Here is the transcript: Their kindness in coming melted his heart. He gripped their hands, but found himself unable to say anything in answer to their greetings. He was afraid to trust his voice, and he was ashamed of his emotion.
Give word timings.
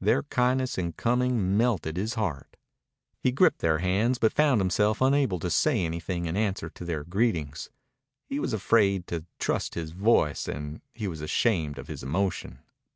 Their 0.00 0.22
kindness 0.22 0.78
in 0.78 0.92
coming 0.92 1.56
melted 1.56 1.96
his 1.96 2.14
heart. 2.14 2.56
He 3.18 3.32
gripped 3.32 3.58
their 3.58 3.78
hands, 3.78 4.18
but 4.20 4.32
found 4.32 4.60
himself 4.60 5.00
unable 5.00 5.40
to 5.40 5.50
say 5.50 5.84
anything 5.84 6.26
in 6.26 6.36
answer 6.36 6.70
to 6.70 6.84
their 6.84 7.02
greetings. 7.02 7.70
He 8.28 8.38
was 8.38 8.52
afraid 8.52 9.08
to 9.08 9.24
trust 9.40 9.74
his 9.74 9.90
voice, 9.90 10.46
and 10.46 10.80
he 10.94 11.08
was 11.08 11.20
ashamed 11.20 11.76
of 11.76 11.88
his 11.88 12.04
emotion. 12.04 12.60